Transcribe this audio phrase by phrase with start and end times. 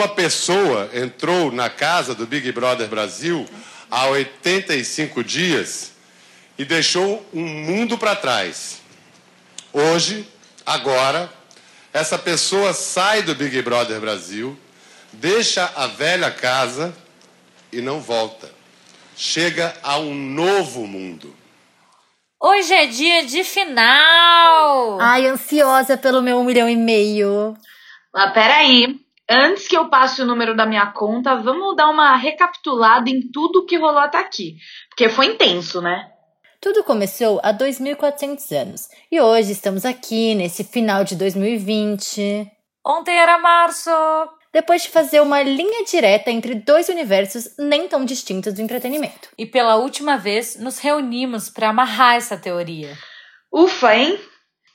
[0.00, 3.46] Uma pessoa entrou na casa do Big Brother Brasil
[3.90, 5.92] há 85 dias
[6.56, 8.80] e deixou um mundo para trás.
[9.70, 10.26] Hoje,
[10.64, 11.30] agora,
[11.92, 14.58] essa pessoa sai do Big Brother Brasil,
[15.12, 16.94] deixa a velha casa
[17.70, 18.50] e não volta.
[19.14, 21.36] Chega a um novo mundo.
[22.40, 24.98] Hoje é dia de final!
[24.98, 27.54] Ai, ansiosa pelo meu um milhão e meio.
[28.14, 28.98] Mas peraí,
[29.30, 33.64] antes que eu passe o número da minha conta, vamos dar uma recapitulada em tudo
[33.64, 34.56] que rolou até aqui.
[34.88, 36.10] Porque foi intenso, né?
[36.60, 42.50] Tudo começou há 2.400 anos e hoje estamos aqui nesse final de 2020.
[42.84, 43.90] Ontem era março!
[44.52, 49.28] depois de fazer uma linha direta entre dois universos nem tão distintos do entretenimento.
[49.38, 52.96] E pela última vez, nos reunimos para amarrar essa teoria.
[53.52, 54.18] Ufa, hein?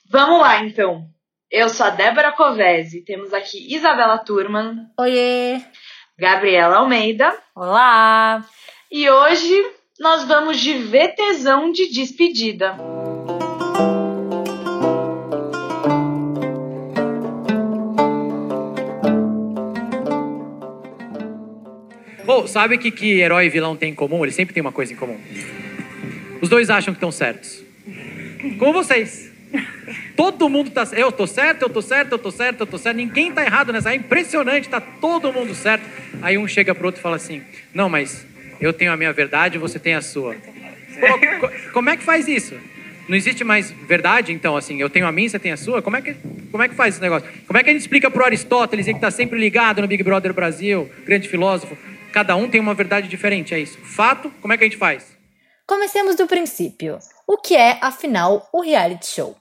[0.09, 1.05] Vamos lá, então.
[1.51, 3.01] Eu sou a Débora Covese.
[3.01, 4.87] Temos aqui Isabela Turman.
[4.99, 5.61] Oiê!
[6.17, 7.37] Gabriela Almeida.
[7.55, 8.43] Olá!
[8.91, 9.53] E hoje
[9.99, 12.75] nós vamos de VTzão de despedida.
[22.27, 24.25] Oh, sabe o que, que herói e vilão têm em comum?
[24.25, 25.19] Eles sempre têm uma coisa em comum.
[26.41, 27.63] Os dois acham que estão certos.
[28.57, 29.34] Como vocês.
[30.15, 30.87] Todo mundo tá.
[30.93, 32.95] Eu tô certo, eu tô certo, eu tô certo, eu tô certo.
[32.95, 33.91] Ninguém tá errado nessa.
[33.91, 35.83] É impressionante, tá todo mundo certo.
[36.21, 37.41] Aí um chega pro outro e fala assim:
[37.73, 38.25] Não, mas
[38.59, 40.35] eu tenho a minha verdade, você tem a sua.
[40.35, 42.55] Pô, como é que faz isso?
[43.07, 45.79] Não existe mais verdade, então, assim, eu tenho a minha, você tem a sua?
[45.79, 46.15] Como é que,
[46.49, 47.27] como é que faz esse negócio?
[47.45, 50.33] Como é que a gente explica pro Aristóteles, que está sempre ligado no Big Brother
[50.33, 51.77] Brasil, grande filósofo?
[52.11, 53.77] Cada um tem uma verdade diferente, é isso.
[53.77, 55.15] Fato, como é que a gente faz?
[55.67, 56.97] Comecemos do princípio.
[57.27, 59.35] O que é, afinal, o reality show?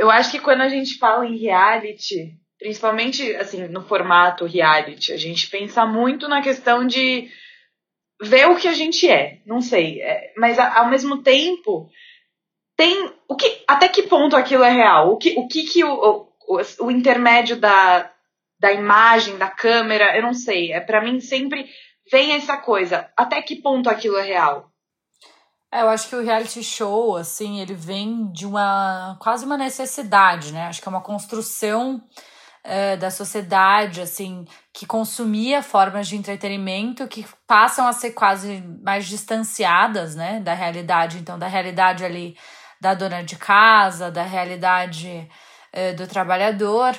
[0.00, 5.16] Eu acho que quando a gente fala em reality, principalmente assim no formato reality, a
[5.18, 7.28] gente pensa muito na questão de
[8.18, 9.42] ver o que a gente é.
[9.44, 11.90] Não sei, é, mas ao mesmo tempo
[12.78, 15.10] tem o que até que ponto aquilo é real?
[15.10, 18.10] O que o que, que o, o, o intermédio da
[18.58, 20.72] da imagem, da câmera, eu não sei.
[20.72, 21.68] É para mim sempre
[22.10, 24.69] vem essa coisa, até que ponto aquilo é real?
[25.72, 30.52] É, eu acho que o reality show, assim, ele vem de uma quase uma necessidade,
[30.52, 30.66] né?
[30.66, 32.02] Acho que é uma construção
[32.64, 39.06] é, da sociedade, assim, que consumia formas de entretenimento que passam a ser quase mais
[39.06, 41.18] distanciadas, né, da realidade.
[41.18, 42.36] Então, da realidade ali
[42.80, 45.28] da dona de casa, da realidade
[45.72, 46.98] é, do trabalhador.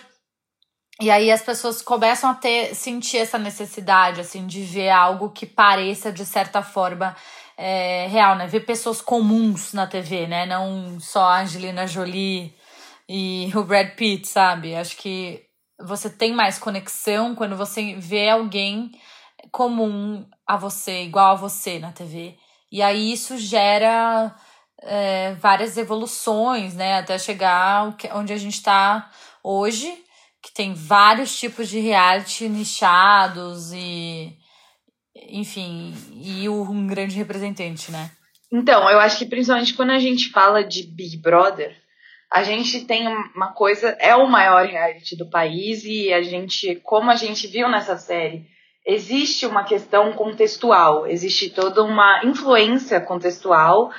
[0.99, 5.47] E aí as pessoas começam a ter sentir essa necessidade assim de ver algo que
[5.47, 7.15] pareça de certa forma
[7.63, 8.47] é, real, né?
[8.47, 10.47] Ver pessoas comuns na TV, né?
[10.47, 12.55] Não só a Angelina Jolie
[13.07, 14.75] e o Brad Pitt, sabe?
[14.75, 15.43] Acho que
[15.79, 18.91] você tem mais conexão quando você vê alguém
[19.51, 22.35] comum a você, igual a você na TV.
[22.71, 24.35] E aí isso gera
[24.81, 26.97] é, várias evoluções, né?
[26.97, 29.11] Até chegar onde a gente está
[29.43, 30.03] hoje
[30.41, 34.35] que tem vários tipos de reality nichados e
[35.31, 38.11] enfim, e um grande representante, né?
[38.51, 41.75] Então, eu acho que principalmente quando a gente fala de Big Brother,
[42.31, 47.09] a gente tem uma coisa, é o maior reality do país e a gente, como
[47.11, 48.45] a gente viu nessa série,
[48.85, 53.91] existe uma questão contextual, existe toda uma influência contextual.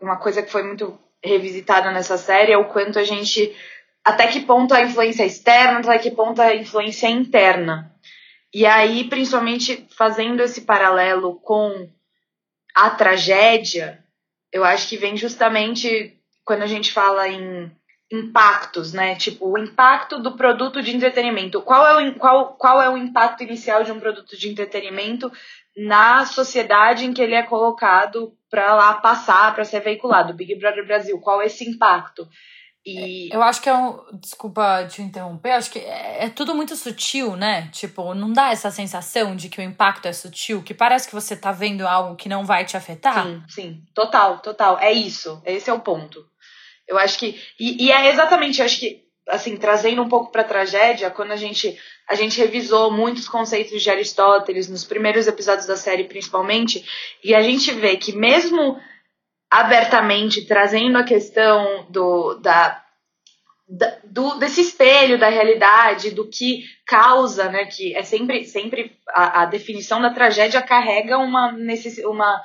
[0.00, 3.54] Uma coisa que foi muito revisitada nessa série é o quanto a gente
[4.04, 7.92] até que ponto a influência é externa, até que ponto a influência é interna.
[8.56, 11.90] E aí, principalmente fazendo esse paralelo com
[12.74, 14.02] a tragédia,
[14.50, 17.70] eu acho que vem justamente quando a gente fala em
[18.10, 19.14] impactos, né?
[19.14, 21.60] Tipo, o impacto do produto de entretenimento.
[21.60, 25.30] Qual é o, qual, qual é o impacto inicial de um produto de entretenimento
[25.76, 30.32] na sociedade em que ele é colocado para lá passar, para ser veiculado?
[30.32, 32.26] Big Brother Brasil, qual é esse impacto?
[32.86, 33.28] E...
[33.34, 33.98] Eu acho que é um.
[34.12, 37.68] Desculpa te interromper, acho que é, é, tudo muito sutil, né?
[37.72, 41.34] Tipo, não dá essa sensação de que o impacto é sutil, que parece que você
[41.34, 43.26] tá vendo algo que não vai te afetar?
[43.26, 43.82] Sim, sim.
[43.92, 44.78] Total, total.
[44.78, 45.42] É isso.
[45.44, 46.24] Esse é o ponto.
[46.86, 47.40] Eu acho que.
[47.58, 51.36] E, e é exatamente, eu acho que, assim, trazendo um pouco pra tragédia, quando a
[51.36, 51.76] gente.
[52.08, 56.84] A gente revisou muitos conceitos de Aristóteles nos primeiros episódios da série, principalmente,
[57.24, 58.78] e a gente vê que mesmo
[59.50, 62.82] abertamente trazendo a questão do, da,
[63.68, 67.64] da, do, desse espelho da realidade, do que causa, né?
[67.66, 72.40] Que é sempre, sempre a, a definição da tragédia carrega uma, necess, uma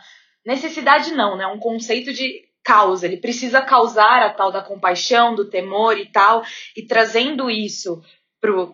[0.46, 1.48] necessidade, não, né?
[1.48, 3.06] Um conceito de causa.
[3.06, 6.44] Ele precisa causar a tal da compaixão, do temor e tal,
[6.76, 8.02] e trazendo isso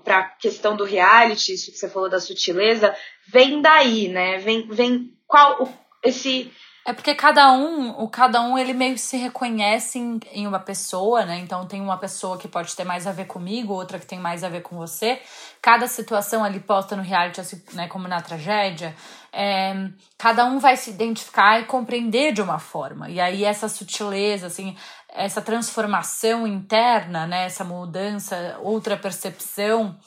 [0.04, 2.96] para a questão do reality, isso que você falou da sutileza,
[3.28, 4.38] vem daí, né?
[4.38, 5.68] Vem, vem qual
[6.02, 6.52] esse
[6.88, 11.26] é porque cada um, o cada um ele meio se reconhece em, em, uma pessoa,
[11.26, 11.38] né?
[11.40, 14.42] Então tem uma pessoa que pode ter mais a ver comigo, outra que tem mais
[14.42, 15.22] a ver com você.
[15.62, 18.96] Cada situação ali posta no reality, assim, né, como na tragédia,
[19.34, 23.10] é, cada um vai se identificar e compreender de uma forma.
[23.10, 24.74] E aí essa sutileza, assim,
[25.10, 30.00] essa transformação interna, né, essa mudança, outra percepção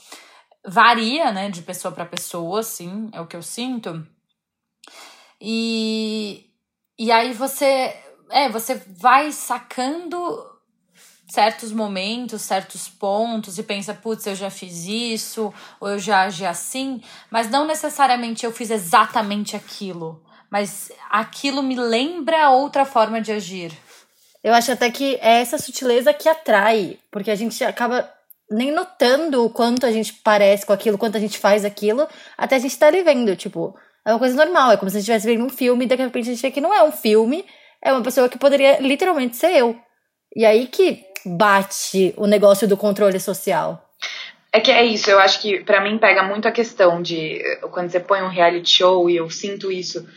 [0.65, 4.03] varia, né, de pessoa para pessoa, assim, é o que eu sinto.
[5.39, 6.50] E
[7.01, 7.97] e aí você,
[8.31, 10.47] é, você vai sacando
[11.27, 15.51] certos momentos, certos pontos e pensa, putz, eu já fiz isso,
[15.81, 17.01] ou eu já agi assim,
[17.31, 23.73] mas não necessariamente eu fiz exatamente aquilo, mas aquilo me lembra outra forma de agir.
[24.45, 28.13] Eu acho até que é essa sutileza que atrai, porque a gente acaba
[28.51, 32.07] nem notando o quanto a gente parece com aquilo, quanto a gente faz aquilo,
[32.37, 33.75] até a gente tá ali vendo, tipo,
[34.07, 35.95] é uma coisa normal, é como se a gente estivesse vendo um filme e de
[35.95, 37.45] repente a gente vê que não é um filme,
[37.83, 39.79] é uma pessoa que poderia literalmente ser eu.
[40.35, 43.89] E aí que bate o negócio do controle social.
[44.53, 47.91] É que é isso, eu acho que para mim pega muito a questão de quando
[47.91, 50.09] você põe um reality show e eu sinto isso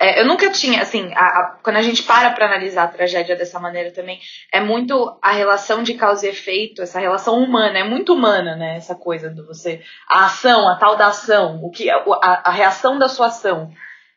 [0.00, 3.34] é, eu nunca tinha, assim, a, a, quando a gente para para analisar a tragédia
[3.34, 4.20] dessa maneira também,
[4.52, 8.76] é muito a relação de causa e efeito, essa relação humana, é muito humana, né?
[8.76, 9.82] Essa coisa do você.
[10.08, 11.98] A ação, a tal da ação, o que a,
[12.44, 13.72] a reação da sua ação,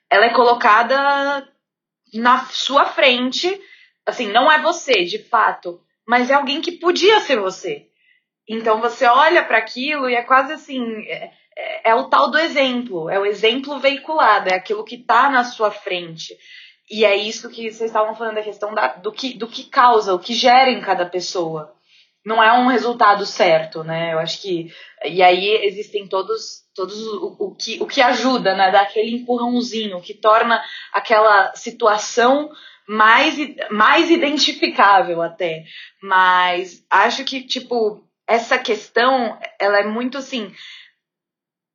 [0.08, 1.48] ela é colocada
[2.14, 3.60] na sua frente,
[4.06, 7.88] assim, não é você, de fato, mas é alguém que podia ser você.
[8.48, 10.84] Então você olha para aquilo e é quase assim.
[11.08, 15.30] É, é, é o tal do exemplo, é o exemplo veiculado, é aquilo que está
[15.30, 16.36] na sua frente.
[16.90, 20.14] E é isso que vocês estavam falando da questão da, do, que, do que causa,
[20.14, 21.74] o que gera em cada pessoa.
[22.26, 24.14] Não é um resultado certo, né?
[24.14, 24.72] Eu acho que.
[25.06, 28.72] E aí existem todos, todos o, o que, o que ajuda, né?
[28.72, 30.62] Dar aquele empurrãozinho, que torna
[30.94, 32.52] aquela situação
[32.88, 33.36] mais,
[33.72, 35.64] mais identificável até.
[36.04, 40.54] Mas acho que, tipo, essa questão, ela é muito assim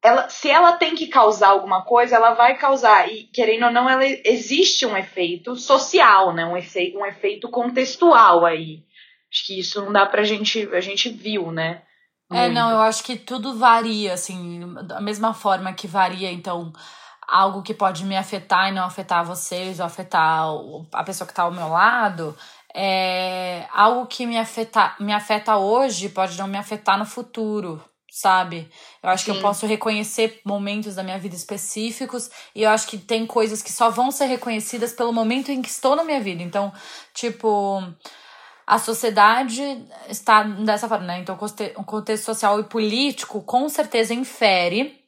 [0.07, 3.11] ela, se ela tem que causar alguma coisa, ela vai causar.
[3.11, 6.45] E, querendo ou não, ela, existe um efeito social, né?
[6.45, 8.85] Um efeito, um efeito contextual aí.
[9.33, 10.69] Acho que isso não dá pra gente.
[10.73, 11.83] A gente viu, né?
[12.33, 16.73] É, não, eu acho que tudo varia, assim, da mesma forma que varia, então,
[17.27, 20.45] algo que pode me afetar e não afetar vocês, ou afetar
[20.93, 22.37] a pessoa que tá ao meu lado,
[22.75, 27.81] é algo que me afeta, me afeta hoje pode não me afetar no futuro
[28.17, 28.71] sabe?
[29.03, 29.33] Eu acho Sim.
[29.33, 33.61] que eu posso reconhecer momentos da minha vida específicos e eu acho que tem coisas
[33.61, 36.43] que só vão ser reconhecidas pelo momento em que estou na minha vida.
[36.43, 36.73] Então,
[37.13, 37.83] tipo,
[38.67, 39.63] a sociedade
[40.09, 41.19] está dessa forma, né?
[41.19, 41.39] Então,
[41.77, 44.99] o contexto social e político com certeza infere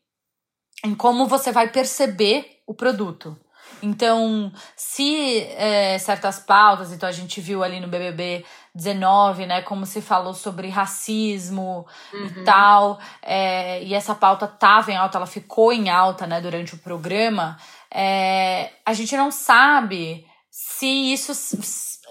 [0.84, 3.34] em como você vai perceber o produto.
[3.82, 8.44] Então, se é, certas pautas, então a gente viu ali no BBB
[8.78, 11.84] 19, né, como se falou sobre racismo
[12.14, 12.26] uhum.
[12.26, 16.74] e tal, é, e essa pauta estava em alta, ela ficou em alta, né, durante
[16.74, 17.58] o programa,
[17.92, 21.34] é, a gente não sabe se isso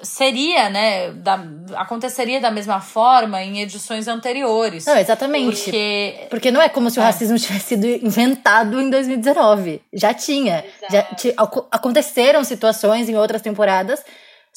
[0.03, 1.39] seria, né, da,
[1.75, 4.85] aconteceria da mesma forma em edições anteriores.
[4.85, 5.63] Não, exatamente.
[5.63, 7.05] Porque, porque não é como se o é.
[7.05, 9.81] racismo tivesse sido inventado em 2019.
[9.93, 10.63] Já tinha.
[10.91, 11.07] Já
[11.71, 14.03] aconteceram situações em outras temporadas,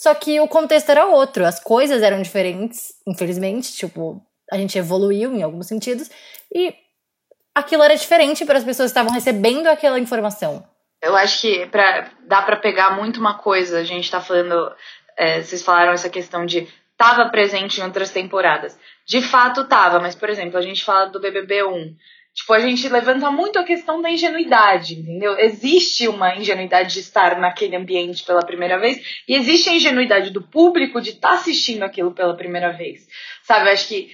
[0.00, 4.18] só que o contexto era outro, as coisas eram diferentes, infelizmente, tipo,
[4.50, 6.10] a gente evoluiu em alguns sentidos
[6.50, 6.74] e
[7.54, 10.66] aquilo era diferente para as pessoas que estavam recebendo aquela informação.
[11.02, 14.74] Eu acho que pra, dá para pegar muito uma coisa, a gente tá falando
[15.18, 18.78] é, vocês falaram essa questão de estava presente em outras temporadas.
[19.06, 21.94] De fato estava, mas, por exemplo, a gente fala do BBB 1.
[22.32, 25.36] Tipo, a gente levanta muito a questão da ingenuidade, entendeu?
[25.38, 30.40] Existe uma ingenuidade de estar naquele ambiente pela primeira vez e existe a ingenuidade do
[30.40, 33.06] público de estar tá assistindo aquilo pela primeira vez.
[33.42, 34.10] Sabe, acho que.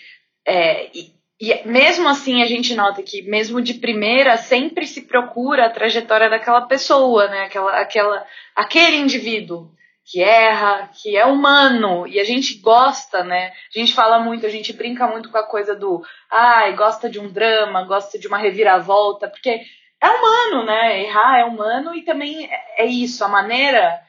[0.46, 5.66] É, e, e mesmo assim a gente nota que, mesmo de primeira, sempre se procura
[5.66, 7.44] a trajetória daquela pessoa, né?
[7.44, 9.75] Aquela, aquela, aquele indivíduo
[10.06, 13.52] que erra, que é humano e a gente gosta, né?
[13.74, 17.18] A gente fala muito, a gente brinca muito com a coisa do, ai, gosta de
[17.18, 19.62] um drama, gosta de uma reviravolta, porque
[20.00, 21.02] é humano, né?
[21.02, 24.00] Errar é humano e também é, é isso, a maneira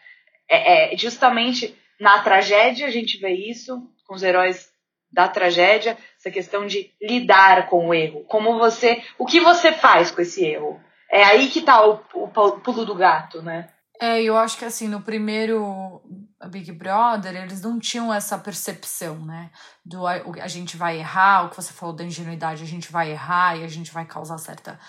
[0.48, 4.72] é, é justamente na tragédia a gente vê isso com os heróis
[5.12, 10.12] da tragédia, essa questão de lidar com o erro, como você, o que você faz
[10.12, 10.80] com esse erro?
[11.10, 12.27] É aí que tá o, o
[12.60, 13.70] pulo do gato, né?
[14.00, 16.01] É, eu acho que assim, no primeiro.
[16.50, 19.50] Big Brother, eles não tinham essa percepção, né?
[19.84, 23.12] Do a, a gente vai errar, o que você falou da ingenuidade, a gente vai
[23.12, 24.80] errar e a gente vai causar certa,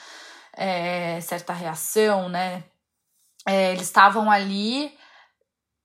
[0.54, 2.64] é, certa reação, né?
[3.46, 4.92] É, eles estavam ali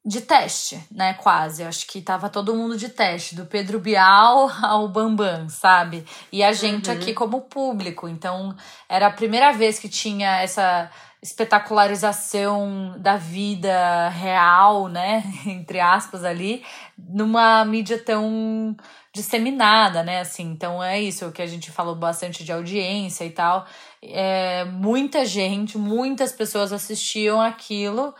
[0.06, 1.14] de teste, né?
[1.14, 1.64] Quase.
[1.64, 6.06] Acho que tava todo mundo de teste, do Pedro Bial ao Bambam, sabe?
[6.32, 6.96] E a gente uhum.
[6.96, 8.08] aqui como público.
[8.08, 8.56] Então,
[8.90, 10.92] era a primeira vez que tinha essa
[11.24, 15.24] espetacularização da vida real, né?
[15.48, 16.64] Entre aspas ali,
[16.98, 18.76] numa mídia tão
[19.14, 20.20] disseminada, né?
[20.20, 23.66] Assim, então é isso que a gente falou bastante de audiência e tal.
[24.02, 28.14] É, muita gente, muitas pessoas assistiam aquilo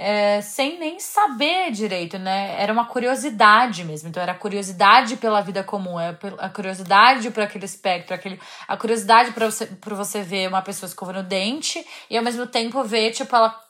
[0.00, 2.54] é, sem nem saber direito, né?
[2.56, 4.08] Era uma curiosidade mesmo.
[4.08, 8.76] Então, era a curiosidade pela vida comum, é a curiosidade para aquele espectro, aquele, a
[8.76, 13.10] curiosidade para você, você ver uma pessoa escovando o dente e ao mesmo tempo ver,
[13.10, 13.60] tipo, ela,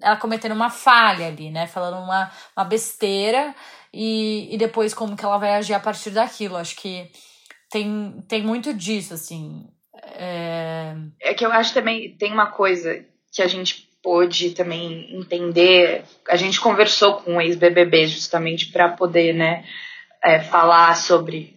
[0.00, 1.66] ela cometendo uma falha ali, né?
[1.66, 3.54] Falando uma, uma besteira
[3.92, 6.56] e, e depois como que ela vai agir a partir daquilo.
[6.56, 7.10] Acho que
[7.70, 9.68] tem, tem muito disso, assim.
[10.14, 10.94] É...
[11.20, 16.04] é que eu acho também tem uma coisa que a gente pôde também entender.
[16.28, 19.64] A gente conversou com o ex-BBB justamente para poder, né,
[20.22, 21.56] é, falar sobre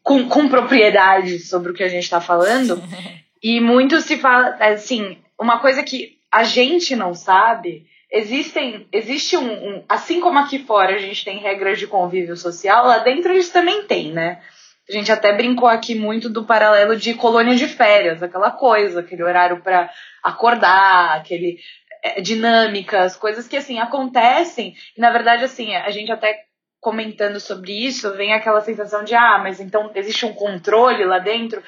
[0.00, 2.80] com, com propriedade sobre o que a gente está falando.
[3.42, 7.84] e muito se fala, assim, uma coisa que a gente não sabe.
[8.10, 12.86] Existem, existe um, um, assim como aqui fora a gente tem regras de convívio social,
[12.86, 14.40] lá dentro eles também tem, né?
[14.92, 19.22] A gente até brincou aqui muito do paralelo de colônia de férias, aquela coisa, aquele
[19.22, 19.90] horário para
[20.22, 21.58] acordar, aquele
[22.04, 24.74] é, dinâmicas, coisas que assim acontecem.
[24.96, 26.44] E na verdade assim, a gente até
[26.78, 31.62] comentando sobre isso, vem aquela sensação de ah, mas então existe um controle lá dentro.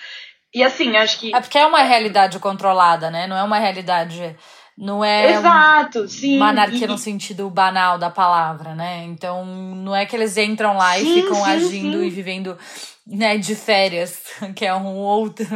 [0.52, 3.26] E assim, acho que É porque é uma realidade controlada, né?
[3.26, 4.36] Não é uma realidade
[4.76, 6.36] não é Exato, um, sim.
[6.36, 6.88] uma anarquia e...
[6.88, 9.04] no sentido banal da palavra, né?
[9.04, 12.06] Então, não é que eles entram lá sim, e ficam sim, agindo sim.
[12.06, 12.58] e vivendo
[13.06, 14.22] né, de férias,
[14.54, 15.46] que é um outro.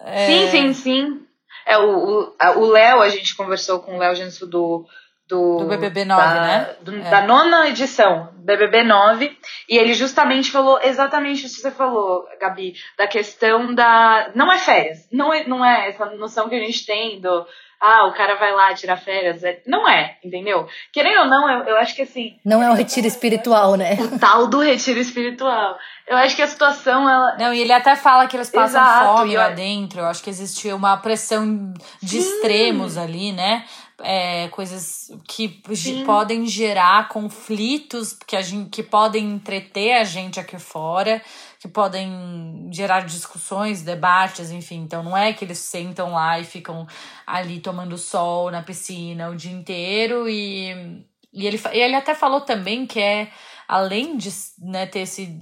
[0.00, 0.26] É...
[0.26, 1.26] Sim, sim, sim.
[1.66, 4.86] É, o Léo, a gente conversou com o Léo Gensu do,
[5.28, 6.76] do, do BBB 9, da, né?
[6.80, 7.10] Do, é.
[7.10, 9.36] Da nona edição, BBB 9,
[9.68, 14.30] e ele justamente falou exatamente isso que você falou, Gabi, da questão da.
[14.36, 17.44] Não é férias, não é, não é essa noção que a gente tem do
[17.80, 19.44] ah, o cara vai lá tirar férias.
[19.44, 20.66] É, não é, entendeu?
[20.92, 22.36] Querendo ou não, eu, eu acho que assim.
[22.44, 23.96] Não é o retiro espiritual, né?
[24.00, 25.76] O tal do retiro espiritual.
[26.06, 27.36] Eu acho que a situação, ela.
[27.38, 29.40] Não, e ele até fala que eles passam Exato, fome eu...
[29.40, 30.00] lá dentro.
[30.00, 32.36] Eu acho que existe uma pressão de Sim.
[32.36, 33.64] extremos ali, né?
[34.02, 36.04] É, coisas que Sim.
[36.04, 41.22] podem gerar conflitos que, a gente, que podem entreter a gente aqui fora
[41.66, 44.82] que podem gerar discussões, debates, enfim.
[44.82, 46.86] Então não é que eles sentam lá e ficam
[47.26, 52.86] ali tomando sol na piscina o dia inteiro e, e ele, ele até falou também
[52.86, 53.30] que é
[53.66, 55.36] além de né, ter esse,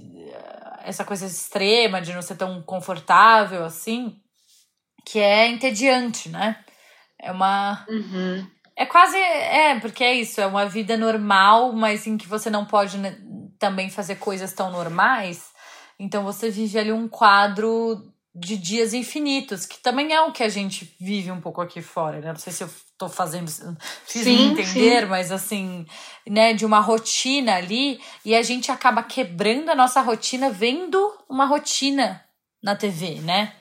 [0.83, 4.19] essa coisa extrema de não ser tão confortável assim,
[5.05, 6.57] que é entediante, né?
[7.19, 7.85] É uma.
[7.87, 8.47] Uhum.
[8.75, 9.15] É quase.
[9.17, 13.15] É, porque é isso, é uma vida normal, mas em que você não pode né,
[13.59, 15.54] também fazer coisas tão normais.
[15.99, 18.01] Então você vive ali um quadro
[18.35, 22.19] de dias infinitos, que também é o que a gente vive um pouco aqui fora,
[22.19, 22.27] né?
[22.27, 23.49] Não sei se eu tô fazendo,
[24.05, 25.05] fiz sim, entender, sim.
[25.05, 25.85] mas assim,
[26.27, 31.45] né, de uma rotina ali, e a gente acaba quebrando a nossa rotina vendo uma
[31.45, 32.21] rotina
[32.61, 33.53] na TV, né?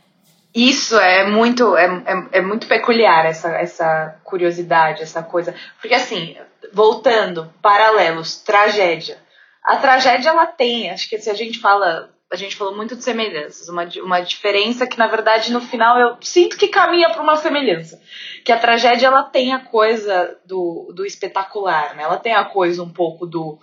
[0.53, 5.55] Isso é muito, é, é, é muito peculiar, essa, essa curiosidade, essa coisa.
[5.81, 6.37] Porque assim,
[6.73, 9.19] voltando, paralelos, tragédia.
[9.65, 13.05] A tragédia ela tem, acho que se a gente fala a gente falou muito de
[13.05, 17.37] semelhanças, uma, uma diferença que na verdade no final eu sinto que caminha para uma
[17.37, 18.01] semelhança,
[18.45, 22.03] que a tragédia ela tem a coisa do, do espetacular, né?
[22.03, 23.59] Ela tem a coisa um pouco do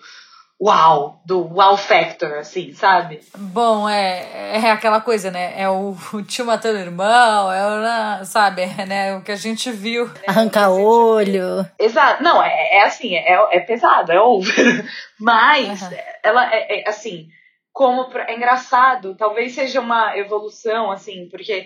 [0.60, 3.20] uau, do wow factor, assim, sabe?
[3.36, 5.54] Bom, é, é aquela coisa, né?
[5.60, 9.16] É o, o tio matando o irmão, é o, sabe, é, né?
[9.16, 10.10] o que a gente viu.
[10.26, 11.68] Arrancar olho.
[11.78, 12.24] Exato.
[12.24, 14.86] Não, é, é assim, é, é pesado, é over.
[15.20, 15.90] Mas, uhum.
[16.24, 17.28] ela é, é assim
[17.72, 21.66] como é engraçado, talvez seja uma evolução assim, porque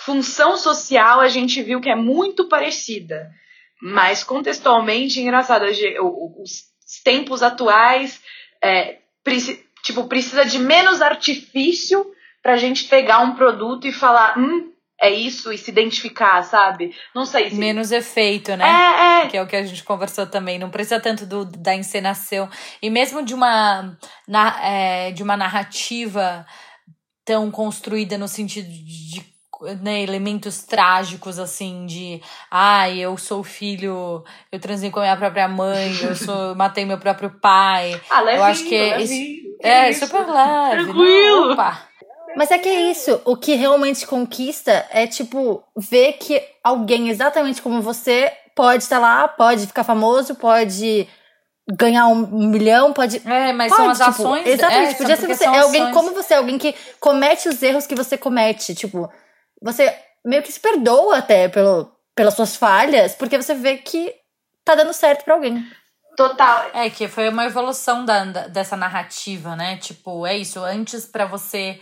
[0.00, 3.30] função social a gente viu que é muito parecida,
[3.80, 8.22] mas contextualmente engraçado, os tempos atuais
[8.62, 8.98] é,
[9.82, 15.10] tipo precisa de menos artifício para a gente pegar um produto e falar, hum, é
[15.10, 16.94] isso e se identificar, sabe?
[17.14, 17.56] Não sei se.
[17.56, 18.64] Menos efeito, né?
[18.64, 19.28] É, é.
[19.28, 20.58] Que é o que a gente conversou também.
[20.58, 22.48] Não precisa tanto do, da encenação.
[22.82, 26.44] E mesmo de uma, na, é, de uma narrativa
[27.24, 29.24] tão construída no sentido de
[29.82, 35.48] né, elementos trágicos, assim, de ai, eu sou filho, eu transei com a minha própria
[35.48, 38.00] mãe, eu sou, matei meu próprio pai.
[38.08, 40.84] Ah, levinho, eu acho que é, levinho, é, super leve.
[40.84, 41.46] Tranquilo.
[41.46, 41.88] Não, opa.
[42.36, 47.62] Mas é que é isso, o que realmente conquista é, tipo, ver que alguém exatamente
[47.62, 51.08] como você pode estar lá, pode ficar famoso, pode
[51.70, 53.22] ganhar um milhão, pode.
[53.24, 54.46] É, mas pode, são as tipo, ações.
[54.46, 55.44] Exatamente, é, podia ser você.
[55.44, 58.74] É alguém como você, alguém que comete os erros que você comete.
[58.74, 59.10] Tipo,
[59.62, 59.94] você
[60.24, 64.14] meio que se perdoa até pelo, pelas suas falhas, porque você vê que
[64.64, 65.64] tá dando certo para alguém.
[66.16, 66.70] Total.
[66.74, 69.76] É, que foi uma evolução da, dessa narrativa, né?
[69.76, 70.58] Tipo, é isso.
[70.58, 71.78] Antes, para você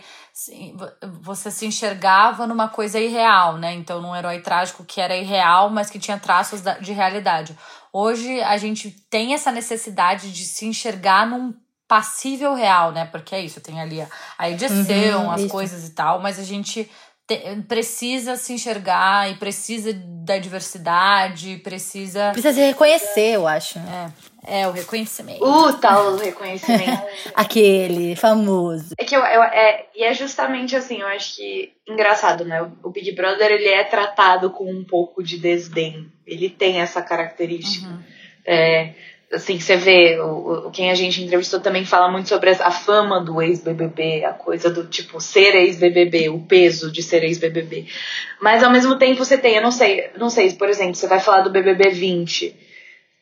[1.21, 3.73] você se enxergava numa coisa irreal, né?
[3.73, 7.57] Então, num herói trágico que era irreal, mas que tinha traços de realidade.
[7.91, 11.53] Hoje a gente tem essa necessidade de se enxergar num
[11.87, 13.05] passível real, né?
[13.05, 14.05] Porque é isso, tem ali
[14.37, 15.49] a edição, uhum, as isso.
[15.49, 16.89] coisas e tal, mas a gente
[17.27, 22.31] te, precisa se enxergar e precisa da diversidade, precisa.
[22.31, 23.77] Precisa se reconhecer, eu acho.
[24.45, 25.43] É, é o reconhecimento.
[25.43, 27.03] O tal reconhecimento.
[27.35, 28.93] Aquele famoso.
[28.97, 32.61] É que eu, eu, é, e é justamente assim, eu acho que engraçado, né?
[32.81, 36.09] O Big Brother ele é tratado com um pouco de desdém.
[36.25, 37.87] Ele tem essa característica.
[37.87, 38.03] Uhum.
[38.45, 38.93] É,
[39.31, 43.19] assim, você vê, o, o, quem a gente entrevistou também fala muito sobre a fama
[43.19, 47.87] do ex-BBB, a coisa do tipo ser ex-BBB, o peso de ser ex-BBB.
[48.41, 51.19] Mas ao mesmo tempo você tem, eu não sei, não sei, por exemplo, você vai
[51.19, 52.55] falar do BBB 20.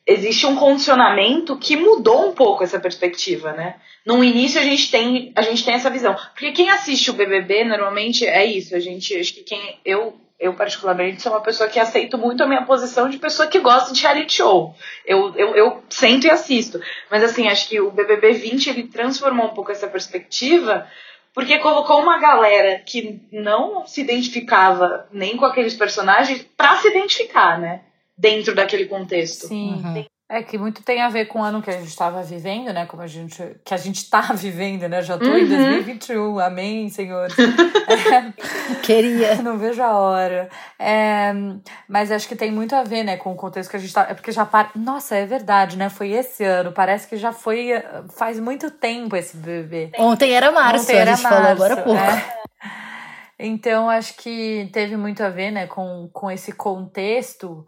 [0.06, 3.74] Existe um condicionamento que mudou um pouco essa perspectiva, né?
[4.04, 6.14] No início a gente tem, a gente tem essa visão.
[6.32, 10.52] Porque quem assiste o BBB normalmente é isso, a gente, acho que quem eu eu
[10.54, 14.02] particularmente sou uma pessoa que aceito muito a minha posição de pessoa que gosta de
[14.02, 14.74] reality show.
[15.06, 16.80] Eu, eu, eu sento e assisto.
[17.10, 20.86] Mas assim, acho que o BBB 20 ele transformou um pouco essa perspectiva,
[21.32, 27.58] porque colocou uma galera que não se identificava nem com aqueles personagens para se identificar,
[27.58, 27.82] né?
[28.16, 29.48] Dentro daquele contexto.
[29.48, 29.82] Sim.
[29.82, 30.04] Uhum.
[30.28, 32.84] É que muito tem a ver com o ano que a gente estava vivendo, né?
[32.86, 33.40] Como a gente.
[33.64, 35.00] Que a gente está vivendo, né?
[35.00, 35.38] Já tô uhum.
[35.38, 36.40] em 2021.
[36.40, 37.36] Amém, senhores.
[37.38, 38.32] é,
[38.82, 39.36] Queria.
[39.36, 40.50] Não vejo a hora.
[40.80, 41.32] É,
[41.88, 44.04] mas acho que tem muito a ver, né, com o contexto que a gente tá.
[44.10, 44.44] É porque já.
[44.44, 44.72] Par...
[44.74, 45.88] Nossa, é verdade, né?
[45.88, 46.72] Foi esse ano.
[46.72, 47.70] Parece que já foi.
[48.16, 49.92] Faz muito tempo esse bebê.
[49.96, 52.00] Ontem era março, Ontem era a gente março, falou agora há pouco.
[52.00, 52.36] É.
[53.38, 57.66] Então, acho que teve muito a ver, né, com, com esse contexto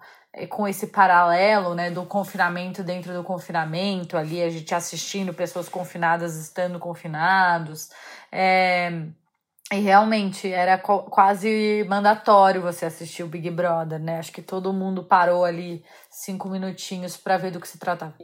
[0.49, 6.37] com esse paralelo, né, do confinamento dentro do confinamento, ali a gente assistindo pessoas confinadas
[6.37, 7.91] estando confinados,
[8.31, 9.07] é,
[9.73, 14.19] e realmente era quase mandatório você assistir o Big Brother, né?
[14.19, 18.15] Acho que todo mundo parou ali cinco minutinhos para ver do que se tratava.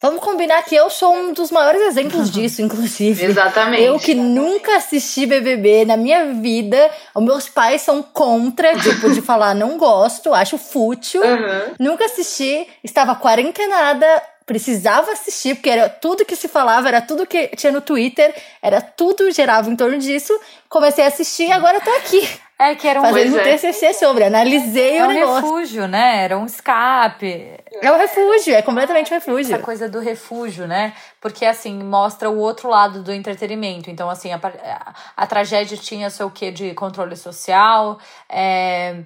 [0.00, 3.24] Vamos combinar que eu sou um dos maiores exemplos disso, inclusive.
[3.24, 3.82] Exatamente.
[3.82, 9.22] Eu que nunca assisti BBB na minha vida, os meus pais são contra, tipo, de
[9.22, 11.22] falar não gosto, acho fútil.
[11.22, 11.74] Uhum.
[11.78, 14.06] Nunca assisti, estava quarentenada,
[14.44, 18.80] precisava assistir, porque era tudo que se falava, era tudo que tinha no Twitter, era
[18.80, 20.38] tudo gerava em torno disso.
[20.68, 22.28] Comecei a assistir e agora tô aqui.
[22.58, 25.22] É que era um fazendo um TCC sobre, analisei é o negócio.
[25.22, 26.24] É um refúgio, né?
[26.24, 27.58] Era um escape.
[27.82, 29.54] É um refúgio, é completamente um refúgio.
[29.54, 30.94] Essa coisa do refúgio, né?
[31.20, 33.90] Porque assim mostra o outro lado do entretenimento.
[33.90, 39.02] Então assim a, a, a tragédia tinha seu quê de controle social, é,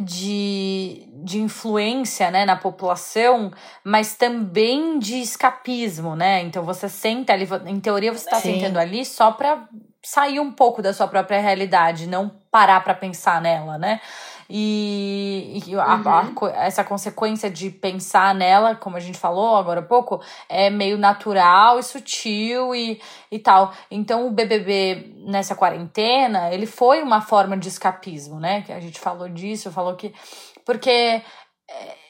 [0.00, 6.42] de, de influência né, na população, mas também de escapismo, né?
[6.42, 9.66] Então você senta ali, em teoria você está sentando ali só para
[10.02, 14.00] sair um pouco da sua própria realidade, não parar para pensar nela, né?
[14.52, 16.46] E, e a, uhum.
[16.46, 20.98] a, essa consequência de pensar nela, como a gente falou agora há pouco, é meio
[20.98, 23.72] natural e sutil e, e tal.
[23.90, 28.62] Então o BBB nessa quarentena, ele foi uma forma de escapismo, né?
[28.62, 30.12] Que a gente falou disso, falou que.
[30.64, 31.22] Porque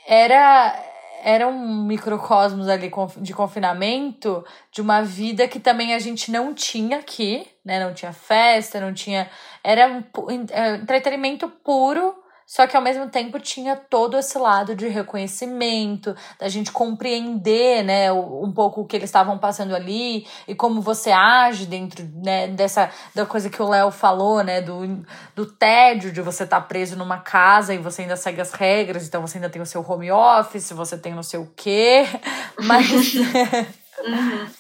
[0.07, 0.75] era
[1.23, 6.99] era um microcosmos ali de confinamento de uma vida que também a gente não tinha
[6.99, 7.85] aqui, né?
[7.85, 9.31] Não tinha festa, não tinha.
[9.63, 10.03] Era um
[10.51, 12.15] é, entretenimento puro
[12.51, 18.13] só que ao mesmo tempo tinha todo esse lado de reconhecimento, da gente compreender, né,
[18.13, 22.91] um pouco o que eles estavam passando ali e como você age dentro, né, dessa
[23.15, 25.01] da coisa que o Léo falou, né, do,
[25.37, 29.07] do tédio de você estar tá preso numa casa e você ainda segue as regras,
[29.07, 32.05] então você ainda tem o seu home office, você tem não sei o quê,
[32.59, 34.51] mas uhum.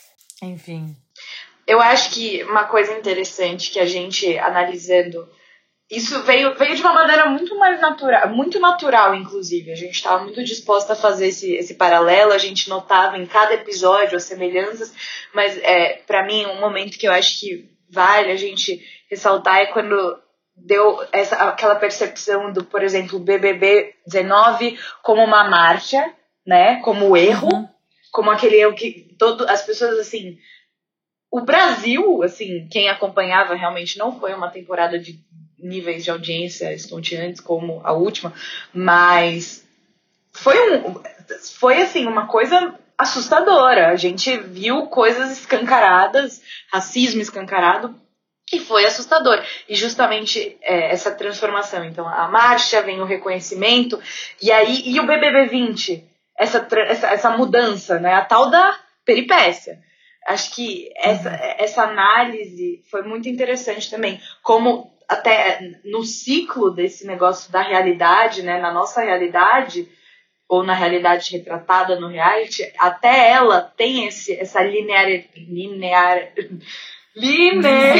[0.48, 0.96] enfim.
[1.66, 5.28] Eu acho que uma coisa interessante que a gente analisando
[5.90, 9.72] isso veio, veio de uma maneira muito mais natural, muito natural, inclusive.
[9.72, 13.54] A gente estava muito disposta a fazer esse, esse paralelo, a gente notava em cada
[13.54, 14.94] episódio as semelhanças,
[15.34, 19.66] mas é, para mim, um momento que eu acho que vale a gente ressaltar é
[19.66, 20.16] quando
[20.54, 26.14] deu essa, aquela percepção do, por exemplo, BBB 19 como uma marcha,
[26.46, 26.80] né?
[26.82, 27.68] Como erro, uhum.
[28.12, 30.38] como aquele erro que todo, as pessoas assim.
[31.32, 35.18] O Brasil, assim, quem acompanhava realmente não foi uma temporada de
[35.62, 38.32] níveis de audiência estonteantes como a última,
[38.72, 39.64] mas
[40.32, 41.00] foi um
[41.58, 43.88] foi assim uma coisa assustadora.
[43.88, 47.94] A gente viu coisas escancaradas, racismo escancarado,
[48.52, 49.42] e foi assustador.
[49.68, 51.84] E justamente é, essa transformação.
[51.84, 54.00] Então, a marcha, vem o reconhecimento,
[54.42, 56.04] e aí, e o BBB 20,
[56.38, 58.14] essa, essa, essa mudança, né?
[58.14, 59.78] A tal da peripécia.
[60.26, 61.36] Acho que essa, uhum.
[61.58, 64.20] essa análise foi muito interessante também.
[64.42, 68.60] Como até no ciclo desse negócio da realidade, né?
[68.60, 69.88] Na nossa realidade,
[70.48, 76.28] ou na realidade retratada no reality, até ela tem esse, essa linear, linear,
[77.16, 77.96] linear,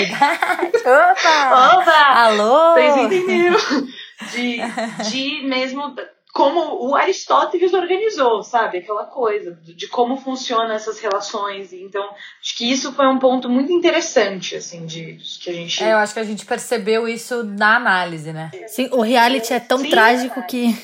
[0.76, 3.58] opa, opa, alô, vocês entenderam?
[4.32, 4.58] De,
[5.10, 5.96] de mesmo
[6.32, 8.78] como o Aristóteles organizou, sabe?
[8.78, 11.72] Aquela coisa de como funcionam essas relações.
[11.72, 12.02] Então,
[12.40, 15.82] acho que isso foi um ponto muito interessante, assim, de que a gente.
[15.82, 18.50] É, eu acho que a gente percebeu isso na análise, né?
[18.68, 20.42] Sim, o reality é tão Sim, trágico é.
[20.42, 20.78] que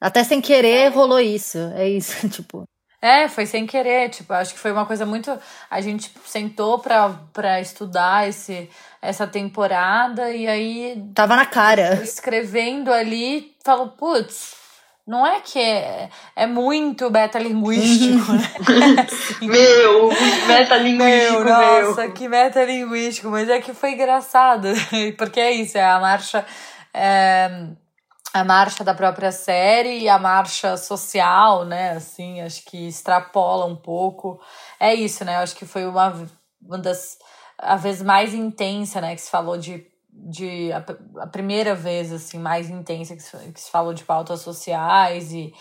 [0.00, 1.58] até sem querer rolou isso.
[1.74, 2.64] É isso, tipo.
[3.02, 5.36] É, foi sem querer, tipo, acho que foi uma coisa muito.
[5.70, 8.68] A gente sentou pra, pra estudar esse,
[9.00, 11.02] essa temporada e aí.
[11.14, 11.94] Tava na cara.
[12.02, 14.59] Escrevendo ali, falou, putz,
[15.10, 19.06] não é que é, é muito metalinguístico, né?
[19.42, 20.08] meu,
[20.46, 21.88] metalinguístico, meu.
[21.88, 24.68] Nossa, que metalinguístico, mas é que foi engraçado,
[25.18, 26.46] porque é isso, é a marcha.
[26.94, 27.50] É,
[28.32, 31.90] a marcha da própria série e a marcha social, né?
[31.90, 34.40] Assim, acho que extrapola um pouco.
[34.78, 35.38] É isso, né?
[35.38, 36.24] Acho que foi uma,
[36.62, 37.18] uma das
[37.58, 39.16] a vez mais intensa, né?
[39.16, 39.84] Que se falou de,
[40.28, 40.84] de a,
[41.22, 45.52] a primeira vez assim mais intensa que se, que se falou de pautas sociais e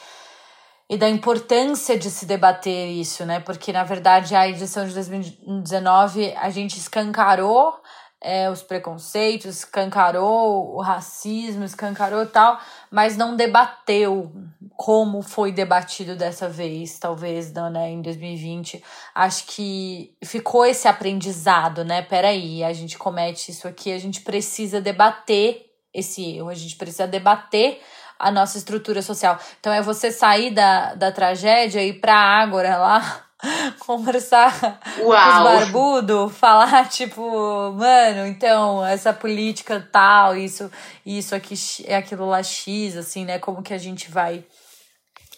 [0.90, 3.40] e da importância de se debater isso, né?
[3.40, 7.80] Porque na verdade a edição de 2019 a gente escancarou
[8.22, 12.60] é, os preconceitos, escancarou o racismo, escancarou tal,
[12.92, 14.32] mas não debateu
[14.76, 18.84] como foi debatido dessa vez, talvez, né, em 2020.
[19.16, 22.02] Acho que ficou esse aprendizado, né?
[22.02, 27.08] Peraí, a gente comete isso aqui, a gente precisa debater esse erro, a gente precisa
[27.08, 27.82] debater
[28.18, 29.40] a nossa estrutura social.
[29.60, 33.29] Então é você sair da, da tragédia e ir pra Ágora lá
[33.80, 35.04] conversar Uau.
[35.04, 40.70] com os barbudos, falar, tipo, mano, então, essa política tal, isso,
[41.06, 43.40] isso aqui é aquilo lá X, assim, né?
[43.40, 44.44] Como que a gente vai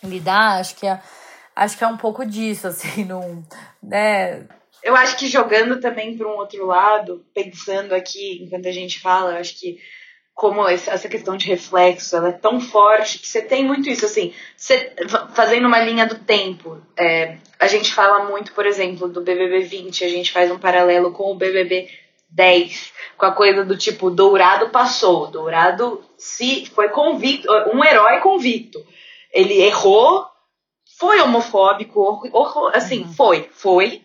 [0.03, 0.59] lidar?
[0.59, 0.99] Acho que é,
[1.55, 3.43] acho que é um pouco disso, assim, não.
[3.81, 4.47] Né?
[4.83, 9.33] Eu acho que jogando também para um outro lado, pensando aqui enquanto a gente fala,
[9.33, 9.77] eu acho que
[10.33, 14.33] como essa questão de reflexo, ela é tão forte que você tem muito isso, assim,
[14.57, 14.91] você,
[15.35, 20.03] fazendo uma linha do tempo, é, a gente fala muito, por exemplo, do BBB 20,
[20.03, 21.87] a gente faz um paralelo com o BBB
[22.27, 28.83] 10, com a coisa do tipo, Dourado passou, Dourado se foi convicto, um herói convicto,
[29.31, 30.25] ele errou,
[30.97, 32.23] foi homofóbico,
[32.73, 33.13] assim, uhum.
[33.13, 34.01] foi, foi,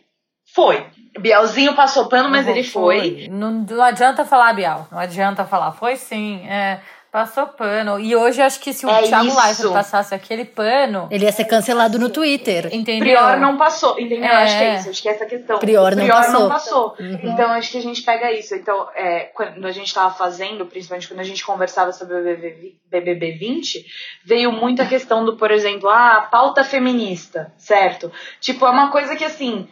[0.55, 0.87] foi.
[1.19, 3.01] Bielzinho passou pano, mas ele foi.
[3.01, 3.29] foi.
[3.31, 5.73] Não, não adianta falar Biel, não adianta falar.
[5.73, 6.81] Foi sim, é,
[7.17, 7.99] passou pano.
[7.99, 11.09] E hoje acho que se o é Thiago Leifert passasse aquele pano.
[11.11, 12.69] Ele ia ser cancelado no Twitter.
[12.71, 13.17] Entendeu?
[13.17, 14.27] Prior não passou, entendeu?
[14.27, 14.43] É.
[14.43, 15.59] Acho que é isso, acho que é essa questão.
[15.59, 16.41] Prior, não Prior passou.
[16.41, 16.97] não passou.
[17.01, 17.21] Uhum.
[17.23, 18.55] Então acho que a gente pega isso.
[18.55, 22.75] Então, é, quando a gente estava fazendo, principalmente quando a gente conversava sobre o BBB,
[22.91, 23.87] BBB 20,
[24.23, 28.13] veio muito a questão do, por exemplo, a ah, pauta feminista, certo?
[28.43, 29.67] Tipo, é uma coisa que assim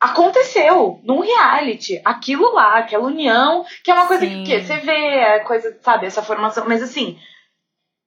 [0.00, 4.44] aconteceu num reality, aquilo lá, aquela união, que é uma coisa Sim.
[4.44, 7.18] que você vê, é coisa, sabe, essa formação, mas assim,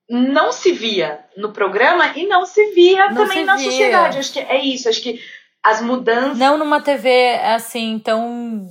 [0.09, 3.69] não se via no programa e não se via não também se na via.
[3.69, 4.17] sociedade.
[4.17, 5.21] Acho que é isso, acho que
[5.63, 6.37] as mudanças.
[6.37, 8.67] Não numa TV assim tão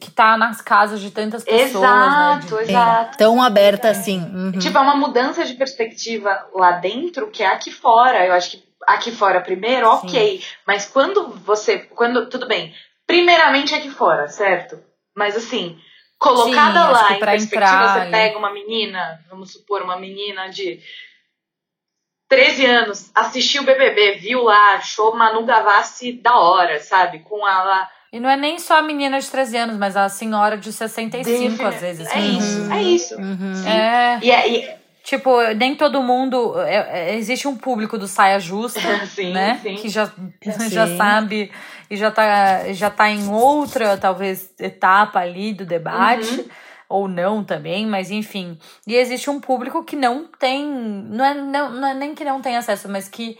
[0.00, 1.84] que tá nas casas de tantas pessoas.
[1.84, 2.64] Exato, né?
[2.64, 2.70] de...
[2.70, 3.18] exato.
[3.18, 4.20] Tão aberta assim.
[4.20, 4.52] Uhum.
[4.52, 8.26] Tipo, é uma mudança de perspectiva lá dentro que é aqui fora.
[8.26, 10.40] Eu acho que aqui fora primeiro, ok.
[10.40, 10.46] Sim.
[10.66, 11.78] Mas quando você.
[11.78, 12.74] quando Tudo bem.
[13.06, 14.82] Primeiramente aqui fora, certo?
[15.14, 15.78] Mas assim,
[16.18, 20.80] colocada Sim, lá em perspectiva, entrar, você pega uma menina, vamos supor, uma menina de
[22.28, 27.20] 13 anos, assistiu o BBB, viu lá, achou Manu Gavassi da hora, sabe?
[27.20, 27.88] Com ela.
[28.12, 31.64] E não é nem só a menina de 13 anos, mas a senhora de 65,
[31.64, 32.08] às vezes.
[32.08, 33.14] É isso, é isso.
[33.16, 33.68] Uhum.
[33.68, 34.18] É.
[34.22, 34.75] E, é, e,
[35.06, 36.60] Tipo, nem todo mundo.
[36.62, 39.60] É, é, existe um público do saia justa, sim, né?
[39.62, 39.76] Sim.
[39.76, 40.10] Que já,
[40.68, 41.52] já sabe
[41.88, 46.40] e já tá, já tá em outra, talvez, etapa ali do debate.
[46.40, 46.48] Uhum.
[46.88, 48.58] ou não também, mas enfim.
[48.84, 52.42] E existe um público que não tem, não é, não, não é nem que não
[52.42, 53.38] tem acesso, mas que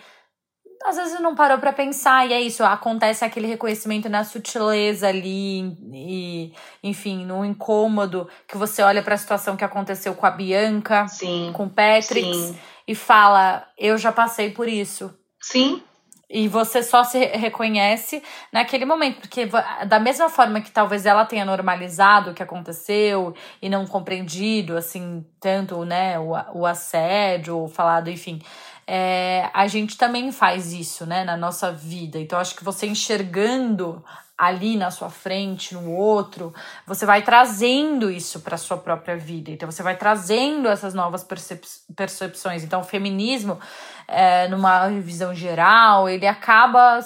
[0.85, 5.77] às vezes não parou para pensar, e é isso, acontece aquele reconhecimento na sutileza ali,
[5.93, 11.09] e, enfim, no incômodo, que você olha para a situação que aconteceu com a Bianca,
[11.09, 12.59] sim, com o Patrick, sim.
[12.87, 15.15] e fala: Eu já passei por isso.
[15.41, 15.83] Sim.
[16.29, 18.21] E você só se reconhece
[18.53, 19.49] naquele momento, porque
[19.87, 25.25] da mesma forma que talvez ela tenha normalizado o que aconteceu e não compreendido, assim,
[25.41, 28.41] tanto, né, o, o assédio, falado, enfim,
[28.87, 32.19] é, a gente também faz isso, né, na nossa vida.
[32.19, 34.05] Então, acho que você enxergando
[34.39, 36.53] ali na sua frente, no outro,
[36.87, 39.51] você vai trazendo isso para sua própria vida.
[39.51, 41.65] Então você vai trazendo essas novas percep
[41.97, 42.63] percepções.
[42.63, 43.59] Então o feminismo,
[44.07, 47.01] é, numa visão geral, ele acaba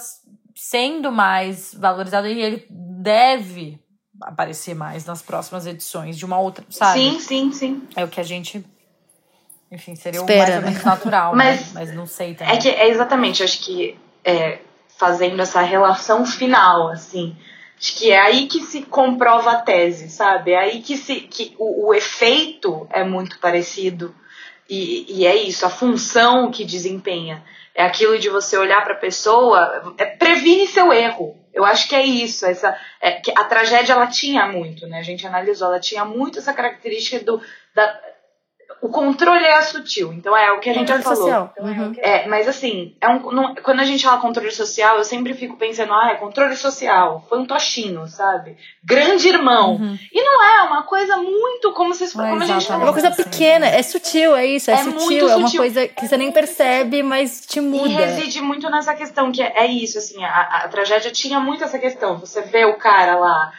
[0.57, 3.79] sendo mais valorizado e ele deve
[4.21, 6.99] aparecer mais nas próximas edições de uma outra, sabe?
[6.99, 7.89] Sim, sim, sim.
[7.95, 8.65] É o que a gente
[9.71, 11.67] enfim, seria Espera, o mais ou menos natural, mas, né?
[11.75, 12.55] Mas não sei também.
[12.55, 14.59] É que é exatamente, acho que é,
[14.99, 17.37] fazendo essa relação final, assim.
[17.81, 20.51] Acho que é aí que se comprova a tese, sabe?
[20.51, 24.15] É aí que, se, que o, o efeito é muito parecido.
[24.69, 27.43] E, e, é isso, a função que desempenha.
[27.75, 31.39] É aquilo de você olhar para a pessoa, é, previne seu erro.
[31.55, 32.45] Eu acho que é isso.
[32.45, 34.99] Essa, é, que a tragédia ela tinha muito, né?
[34.99, 37.41] A gente analisou, ela tinha muito essa característica do,
[37.75, 38.01] da,
[38.83, 41.19] o controle é sutil, então é o que a gente já falou.
[41.19, 41.55] Social.
[41.59, 41.93] Uhum.
[41.99, 45.59] É, mas assim, é um, não, quando a gente fala controle social, eu sempre fico
[45.59, 48.57] pensando, ah, é controle social, fantochinho, sabe?
[48.83, 49.73] Grande irmão.
[49.73, 49.99] Uhum.
[50.11, 52.83] E não é, é uma coisa muito como vocês como a gente falou.
[52.83, 56.09] É uma coisa pequena, é sutil, é isso, é, é sutil, é uma coisa que
[56.09, 57.87] você nem percebe, mas te muda.
[57.87, 61.39] E reside muito nessa questão, que é, é isso, assim, a, a, a tragédia tinha
[61.39, 62.19] muito essa questão.
[62.19, 63.53] Você vê o cara lá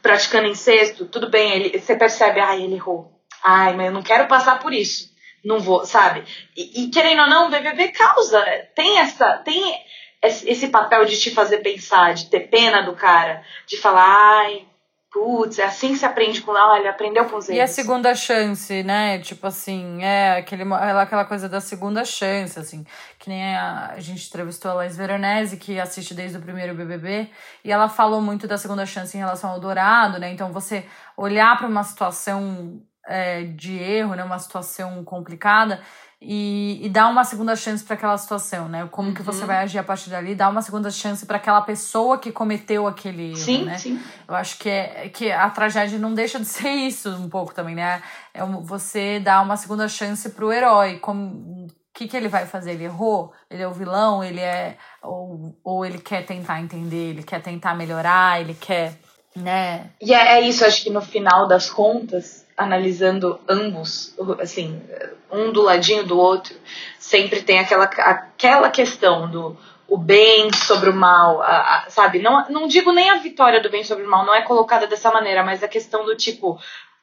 [0.00, 4.26] praticando incesto, tudo bem, ele, você percebe, ah, ele errou Ai, mas eu não quero
[4.26, 5.08] passar por isso.
[5.44, 6.24] Não vou, sabe?
[6.56, 8.44] E, e querendo ou não, o BBB causa.
[8.74, 9.38] Tem essa.
[9.38, 9.74] Tem
[10.22, 14.04] esse papel de te fazer pensar, de ter pena do cara, de falar,
[14.40, 14.66] ai,
[15.12, 17.58] putz, é assim que se aprende com ela, ele aprendeu com os erros.
[17.58, 19.18] E a segunda chance, né?
[19.20, 22.84] Tipo assim, é aquele, aquela coisa da segunda chance, assim.
[23.18, 27.30] Que nem a, a gente entrevistou a Laís Veronese, que assiste desde o primeiro BBB,
[27.64, 30.30] e ela falou muito da segunda chance em relação ao Dourado, né?
[30.30, 30.84] Então você
[31.16, 35.80] olhar para uma situação é, de erro, né, uma situação complicada,
[36.20, 38.88] e, e dar uma segunda chance para aquela situação, né?
[38.90, 39.14] Como uhum.
[39.14, 39.46] que você uhum.
[39.46, 43.28] vai agir a partir dali, dar uma segunda chance para aquela pessoa que cometeu aquele
[43.28, 43.78] erro, sim, né?
[43.78, 44.00] Sim.
[44.26, 47.76] Eu acho que, é, que a tragédia não deixa de ser isso um pouco também,
[47.76, 48.02] né?
[48.34, 52.72] É você dar uma segunda chance pro herói, como o que, que ele vai fazer?
[52.72, 53.32] Ele errou?
[53.48, 54.22] Ele é o vilão?
[54.22, 54.76] Ele é.
[55.02, 58.98] Ou, ou ele quer tentar entender, ele quer tentar melhorar, ele quer.
[59.36, 59.90] Né?
[60.00, 64.82] E é, é isso, acho que no final das contas, analisando ambos, assim,
[65.30, 66.56] um do ladinho do outro,
[66.98, 72.18] sempre tem aquela, aquela questão do o bem sobre o mal, a, a, sabe?
[72.18, 75.10] Não, não digo nem a vitória do bem sobre o mal, não é colocada dessa
[75.10, 76.58] maneira, mas a questão do tipo,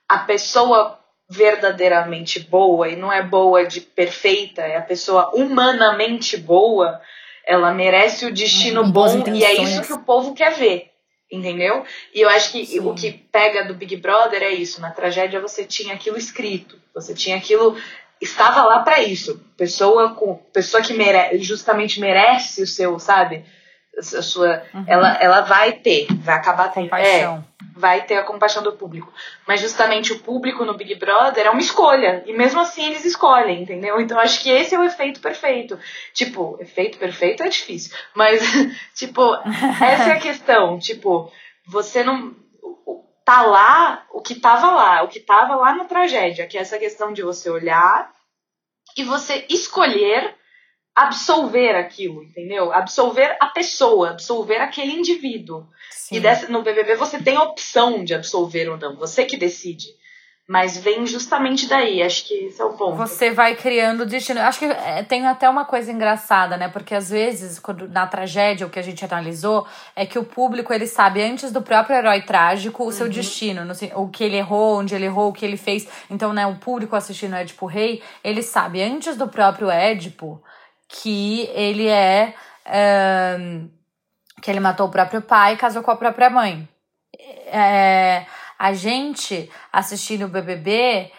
[0.07, 7.01] a pessoa verdadeiramente boa, e não é boa de perfeita, é a pessoa humanamente boa,
[7.43, 10.91] ela merece o destino uhum, bom, e é isso que o povo quer ver.
[11.31, 11.83] Entendeu?
[12.13, 12.79] E eu acho que Sim.
[12.81, 14.79] o que pega do Big Brother é isso.
[14.79, 17.75] Na tragédia você tinha aquilo escrito, você tinha aquilo
[18.21, 19.41] estava lá para isso.
[19.57, 23.45] Pessoa com pessoa que mere, justamente merece o seu, sabe?
[23.97, 24.83] A sua, uhum.
[24.87, 26.93] ela, ela vai ter, vai acabar tendo.
[26.95, 27.39] É,
[27.75, 29.11] vai ter a compaixão do público.
[29.45, 32.23] Mas justamente o público no Big Brother é uma escolha.
[32.25, 33.99] E mesmo assim eles escolhem, entendeu?
[33.99, 35.77] Então acho que esse é o efeito perfeito.
[36.13, 37.95] Tipo, efeito perfeito é difícil.
[38.13, 38.41] Mas,
[38.95, 39.35] tipo,
[39.83, 40.79] essa é a questão.
[40.79, 41.29] Tipo,
[41.67, 42.33] você não.
[43.25, 46.77] Tá lá o que tava lá, o que tava lá na tragédia, que é essa
[46.77, 48.13] questão de você olhar
[48.95, 50.35] e você escolher
[50.95, 52.71] absolver aquilo, entendeu?
[52.71, 55.67] Absolver a pessoa, absolver aquele indivíduo.
[55.91, 56.15] Sim.
[56.15, 59.87] E dessa, no BBB você tem a opção de absolver ou não, você que decide.
[60.47, 62.97] Mas vem justamente daí, acho que esse é o ponto.
[62.97, 64.39] Você vai criando destino.
[64.41, 66.69] Acho que é, tem até uma coisa engraçada, né?
[66.69, 70.71] Porque às vezes, quando, na tragédia, o que a gente analisou é que o público
[70.71, 72.91] ele sabe antes do próprio herói trágico o uhum.
[72.91, 75.87] seu destino, no, o que ele errou, onde ele errou, o que ele fez.
[76.11, 80.39] Então, né, o público assistindo Édipo Rei, ele sabe antes do próprio Édipo
[80.87, 82.33] que ele é.
[83.39, 83.69] Um,
[84.41, 86.67] que ele matou o próprio pai e casou com a própria mãe.
[87.47, 88.25] É,
[88.59, 91.11] a gente assistindo o BBB,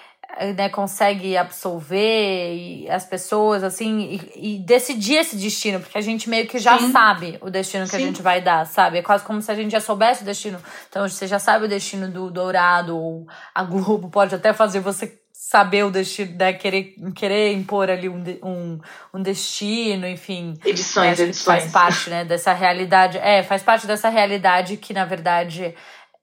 [0.55, 6.47] né, consegue absolver as pessoas, assim, e, e, decidir esse destino, porque a gente meio
[6.47, 6.93] que já Sim.
[6.93, 7.97] sabe o destino que Sim.
[7.97, 8.99] a gente vai dar, sabe?
[8.99, 10.61] É quase como se a gente já soubesse o destino.
[10.89, 15.19] Então, você já sabe o destino do Dourado, ou a Globo pode até fazer você
[15.49, 18.81] saber o destino, né, querer, querer impor ali um, um,
[19.15, 20.55] um destino, enfim.
[20.65, 21.63] Edições, né, edições.
[21.63, 23.17] Faz parte, né, dessa realidade.
[23.19, 25.73] É, faz parte dessa realidade que, na verdade,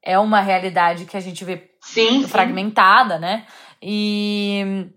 [0.04, 3.22] é uma realidade que a gente vê sim, fragmentada, sim.
[3.22, 3.46] né?
[3.82, 4.90] E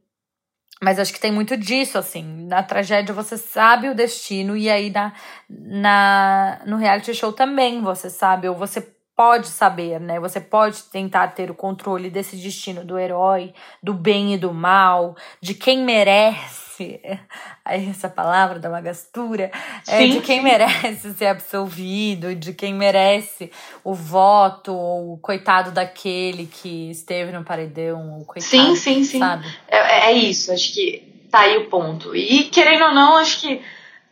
[0.83, 2.49] mas acho que tem muito disso, assim.
[2.49, 5.13] Na tragédia você sabe o destino, e aí na,
[5.49, 10.21] na, no reality show também você sabe, ou você pode saber, né?
[10.21, 15.17] Você pode tentar ter o controle desse destino do herói, do bem e do mal,
[15.41, 17.01] de quem merece
[17.65, 19.51] aí essa palavra da magastura,
[19.89, 23.51] é, de quem merece ser absolvido, de quem merece
[23.83, 29.19] o voto, ou o coitado daquele que esteve no paredão, o coitado, sim, sim, sim.
[29.19, 29.47] sabe?
[29.67, 32.15] É, é isso, acho que tá aí o ponto.
[32.15, 33.63] E querendo ou não, acho que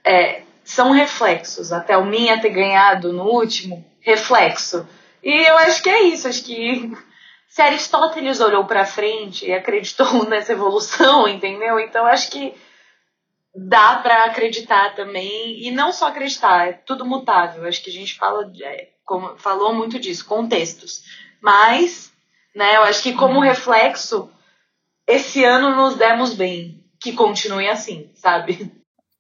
[0.03, 1.73] é, são reflexos.
[1.73, 4.87] Até o Minha ter ganhado no último, reflexo.
[5.23, 6.93] E eu acho que é isso, acho que
[7.49, 11.81] se Aristóteles olhou para frente e acreditou nessa evolução, entendeu?
[11.81, 12.55] Então acho que
[13.55, 17.67] dá para acreditar também e não só acreditar, é tudo mutável.
[17.67, 21.03] Acho que a gente fala, é, como, falou muito disso, contextos.
[21.41, 22.13] Mas,
[22.55, 22.77] né?
[22.77, 23.41] Eu acho que como uhum.
[23.41, 24.31] reflexo,
[25.07, 28.73] esse ano nos demos bem, que continue assim, sabe?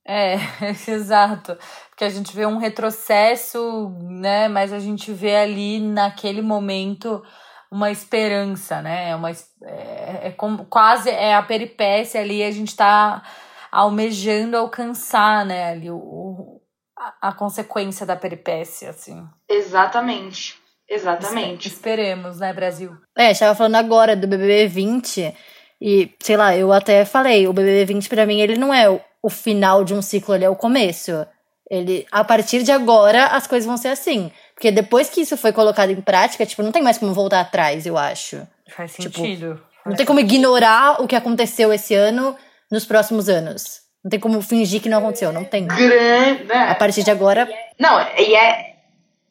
[0.06, 0.34] É,
[0.90, 1.56] exato.
[1.94, 4.48] Porque a gente vê um retrocesso, né?
[4.48, 7.22] Mas a gente vê ali naquele momento
[7.70, 9.10] uma esperança, né?
[9.10, 13.22] É uma, é, é como, quase é a peripécia ali, a gente tá
[13.70, 16.60] almejando alcançar, né, ali o,
[16.96, 19.24] a, a consequência da peripécia, assim.
[19.48, 20.56] Exatamente.
[20.88, 21.66] Exatamente.
[21.66, 22.96] Esperemos, né, Brasil?
[23.16, 25.34] É, estava falando agora do BBB 20
[25.80, 29.00] e, sei lá, eu até falei, o BBB 20 para mim ele não é o,
[29.22, 31.26] o final de um ciclo, ele é o começo.
[31.74, 34.30] Ele, a partir de agora, as coisas vão ser assim.
[34.54, 37.84] Porque depois que isso foi colocado em prática, tipo, não tem mais como voltar atrás,
[37.84, 38.46] eu acho.
[38.68, 39.54] Faz tipo, sentido.
[39.54, 42.36] Tipo, não tem como ignorar o que aconteceu esse ano
[42.70, 43.82] nos próximos anos.
[44.04, 45.66] Não tem como fingir que não aconteceu, não tem.
[45.66, 46.44] Grande.
[46.44, 46.68] Né?
[46.70, 47.48] A partir de agora.
[47.78, 48.76] Não, e é,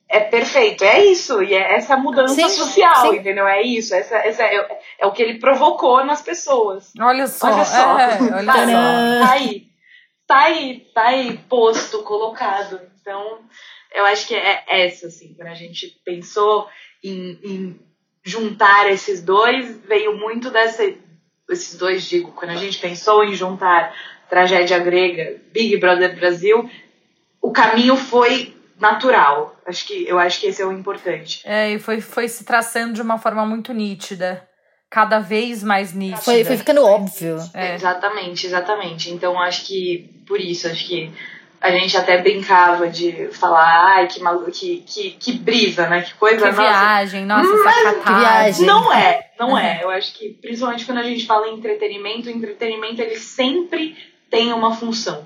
[0.10, 1.42] é perfeito, é isso.
[1.42, 3.18] E é essa mudança sim, social, sim.
[3.18, 3.48] entendeu?
[3.48, 3.96] É isso.
[3.96, 6.92] Essa, essa é, é, o que ele provocou nas pessoas.
[7.00, 7.48] Olha só.
[7.48, 8.00] Olha só.
[8.00, 9.32] É, olha só.
[9.32, 9.73] Aí
[10.34, 12.82] tá aí, tá aí posto, colocado.
[13.00, 13.40] Então,
[13.94, 16.68] eu acho que é essa, assim, quando a gente pensou
[17.04, 17.80] em, em
[18.24, 20.84] juntar esses dois, veio muito dessa.
[21.50, 23.94] Esses dois, digo, quando a gente pensou em juntar
[24.30, 26.68] tragédia grega, Big Brother Brasil,
[27.40, 29.56] o caminho foi natural.
[29.68, 31.42] Acho que eu acho que esse é o importante.
[31.46, 34.48] É, e foi, foi se traçando de uma forma muito nítida
[34.94, 36.22] cada vez mais nítida.
[36.22, 37.38] Foi, foi ficando óbvio.
[37.52, 37.74] É.
[37.74, 39.10] Exatamente, exatamente.
[39.10, 41.12] Então acho que por isso, acho que
[41.60, 46.04] a gente até brincava de falar, ai, que maluco, que, que, que brisa, né?
[46.04, 46.62] Que coisa que nossa.
[46.62, 48.66] viagem, nossa, Mas, que viagem.
[48.68, 49.80] Não é, não é.
[49.82, 53.98] Eu acho que, principalmente quando a gente fala em entretenimento, o entretenimento ele sempre
[54.30, 55.26] tem uma função.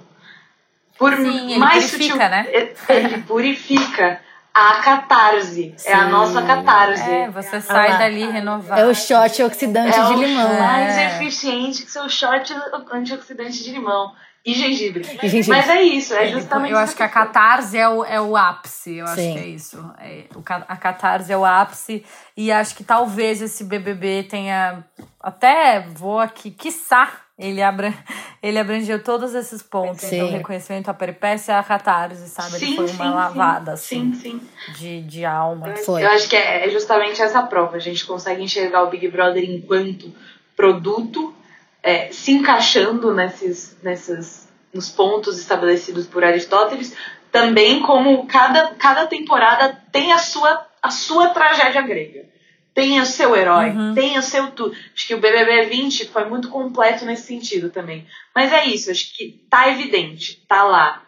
[0.97, 2.47] Por Sim, mais ele purifica, sutil, né?
[2.87, 4.21] Ele purifica
[4.57, 5.73] a catarse.
[5.77, 5.89] Sim.
[5.89, 7.09] É a nossa catarse.
[7.09, 8.81] É, você sai ah, dali renovado.
[8.81, 10.51] É o shot oxidante é de limão.
[10.51, 12.53] É mais eficiente que seu shot
[12.91, 14.13] antioxidante de limão.
[14.45, 15.01] E gengibre.
[15.21, 15.57] e gengibre.
[15.57, 16.71] Mas é isso, é justamente.
[16.71, 18.95] Eu acho que a catarse é o, é o ápice.
[18.95, 19.11] Eu Sim.
[19.11, 19.91] acho que é isso.
[19.99, 22.05] É, o, a catarse é o ápice.
[22.35, 24.85] E acho que talvez esse BBB tenha.
[25.19, 27.93] Até vou aqui, quiçá, ele, abra,
[28.41, 30.01] ele abrangeu todos esses pontos.
[30.01, 30.15] Sim.
[30.15, 32.57] Então, o reconhecimento, a peripécia, a catarse, sabe?
[32.57, 34.41] Sim, ele foi uma sim, lavada, assim, sim,
[34.77, 35.69] De, de alma.
[35.69, 36.03] Eu, foi.
[36.03, 37.75] eu acho que é, é justamente essa prova.
[37.75, 40.11] A gente consegue enxergar o Big Brother enquanto
[40.55, 41.35] produto,
[41.83, 46.95] é, se encaixando nesses, nesses, nos pontos estabelecidos por Aristóteles,
[47.31, 52.36] também como cada, cada temporada tem a sua, a sua tragédia grega
[52.77, 53.95] tenha seu herói, uhum.
[53.95, 54.77] tenha seu tudo.
[54.93, 58.05] Acho que o BBB 20 foi muito completo nesse sentido também.
[58.35, 61.01] Mas é isso, acho que tá evidente, tá lá.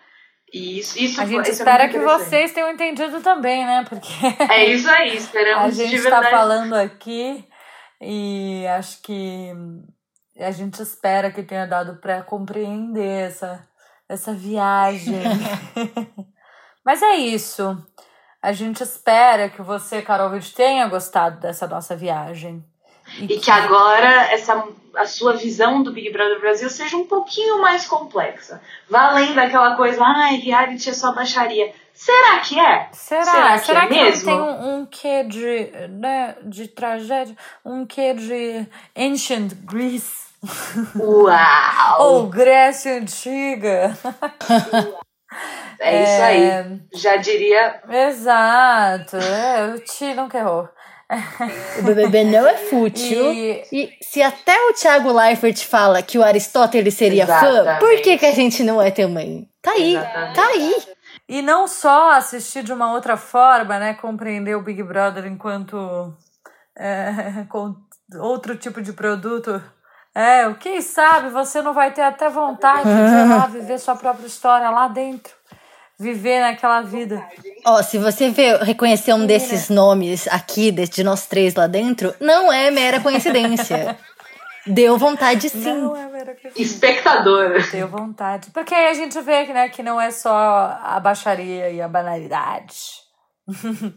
[0.51, 3.85] E isso, isso a gente isso é espera é que vocês tenham entendido também, né?
[3.87, 4.09] Porque
[4.51, 7.45] é isso aí, esperamos a gente está falando aqui
[8.01, 9.51] e acho que
[10.39, 13.63] a gente espera que tenha dado para compreender essa
[14.09, 15.21] essa viagem.
[16.83, 17.77] Mas é isso.
[18.41, 22.63] A gente espera que você, Carol tenha gostado dessa nossa viagem.
[23.17, 24.63] E, e que agora essa
[24.95, 28.61] a sua visão do Big Brother Brasil seja um pouquinho mais complexa.
[28.89, 31.71] Vá além daquela coisa, ai, reality é só baixaria.
[31.93, 32.89] Será que é?
[32.93, 33.25] Será?
[33.25, 34.25] Será que, Será é que mesmo?
[34.25, 37.35] tem um, um quê de, né, de tragédia?
[37.63, 38.65] Um quê de
[38.97, 40.29] Ancient Greece?
[40.95, 41.99] Uau!
[41.99, 43.97] Ou Grécia Antiga.
[45.79, 46.43] É isso aí.
[46.43, 46.65] É.
[46.93, 47.81] Já diria.
[47.89, 49.17] Exato.
[49.17, 50.69] É, o Ti nunca errou.
[51.79, 53.33] O BBB não é fútil.
[53.33, 53.63] E...
[53.71, 57.65] e, se até o Thiago Leifert fala que o Aristóteles seria Exatamente.
[57.65, 59.49] fã, por que, que a gente não é também?
[59.59, 60.35] Tá aí, Exatamente.
[60.35, 60.75] tá aí.
[61.27, 63.95] E não só assistir de uma outra forma, né?
[63.95, 66.13] Compreender o Big Brother enquanto
[66.77, 67.75] é, com
[68.19, 69.61] outro tipo de produto.
[70.13, 74.27] É, quem sabe você não vai ter até vontade de ir lá viver sua própria
[74.27, 75.38] história lá dentro
[75.99, 77.21] viver naquela vida.
[77.65, 82.15] Ó, oh, se você vê, reconhecer um desses nomes aqui, de nós três lá dentro,
[82.19, 83.97] não é mera coincidência.
[84.65, 85.73] Deu vontade sim.
[85.73, 86.61] Não é mera coincidência.
[86.61, 87.59] Espectadora.
[87.71, 88.49] Deu vontade.
[88.51, 90.31] Porque aí a gente vê né, que não é só
[90.81, 92.75] a baixaria e a banalidade.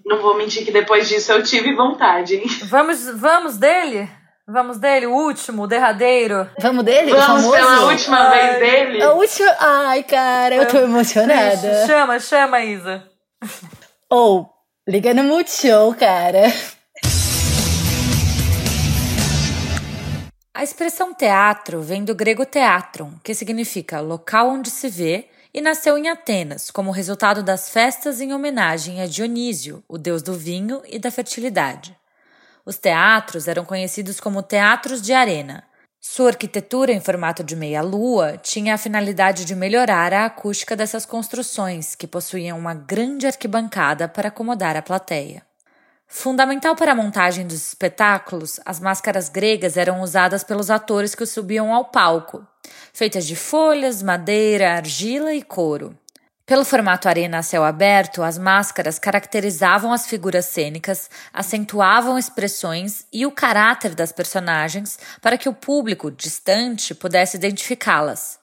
[0.07, 2.45] Não vou mentir que depois disso eu tive vontade, hein?
[2.71, 4.09] Vamos, vamos dele?
[4.47, 6.51] Vamos dele, o último, o derradeiro.
[6.61, 7.13] Vamos dele?
[7.13, 9.03] Vamos pela última Ai, vez dele?
[9.03, 9.57] A última.
[9.61, 11.87] Ai, cara, eu tô emocionada.
[11.87, 13.05] Chama, chama, Isa.
[14.11, 16.53] Ou, oh, liga no Multishow, cara.
[20.53, 25.97] A expressão teatro vem do grego teatron, que significa local onde se vê, e nasceu
[25.97, 30.99] em Atenas como resultado das festas em homenagem a Dionísio, o deus do vinho e
[30.99, 31.97] da fertilidade.
[32.65, 35.65] Os teatros eram conhecidos como teatros de arena.
[36.01, 41.95] Sua arquitetura em formato de meia-lua tinha a finalidade de melhorar a acústica dessas construções,
[41.95, 45.43] que possuíam uma grande arquibancada para acomodar a plateia.
[46.07, 51.73] Fundamental para a montagem dos espetáculos, as máscaras gregas eram usadas pelos atores que subiam
[51.73, 52.47] ao palco,
[52.93, 55.99] feitas de folhas, madeira, argila e couro.
[56.53, 63.25] Pelo formato arena a céu aberto, as máscaras caracterizavam as figuras cênicas, acentuavam expressões e
[63.25, 68.39] o caráter das personagens para que o público distante pudesse identificá-las.